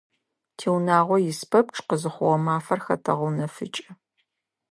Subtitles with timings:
[0.57, 3.87] Тиунагъо ис пэпчъ къызыхъугъэ мафэр хэтэгъэунэфыкӀы.